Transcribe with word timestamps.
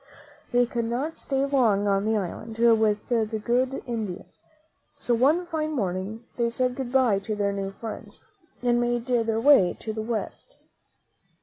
They 0.51 0.65
could 0.65 0.85
not 0.85 1.15
stay 1.15 1.45
long 1.45 1.87
on 1.87 2.05
the 2.05 2.17
island 2.17 2.57
with 2.57 3.07
the 3.07 3.39
good 3.45 3.83
Indians, 3.85 4.41
so 4.97 5.13
one 5.13 5.45
fine 5.45 5.73
morning 5.73 6.23
they 6.37 6.49
said 6.49 6.73
good 6.75 6.91
by 6.91 7.19
to 7.19 7.35
their 7.35 7.53
new 7.53 7.69
friends, 7.73 8.23
and 8.63 8.81
made 8.81 9.05
their 9.05 9.39
way 9.39 9.77
to 9.79 9.93
the 9.93 10.01
West. 10.01 10.55